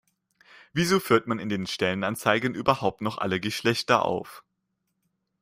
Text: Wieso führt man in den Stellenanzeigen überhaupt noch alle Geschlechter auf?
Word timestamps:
Wieso 0.73 0.99
führt 0.99 1.27
man 1.27 1.37
in 1.37 1.47
den 1.49 1.67
Stellenanzeigen 1.67 2.55
überhaupt 2.55 3.01
noch 3.01 3.19
alle 3.19 3.39
Geschlechter 3.39 4.03
auf? 4.03 4.43